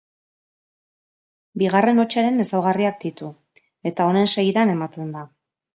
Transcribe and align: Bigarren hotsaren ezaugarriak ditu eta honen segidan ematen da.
Bigarren 1.63 2.03
hotsaren 2.05 2.43
ezaugarriak 2.47 2.99
ditu 3.07 3.33
eta 3.93 4.11
honen 4.13 4.37
segidan 4.39 4.79
ematen 4.79 5.19
da. 5.19 5.29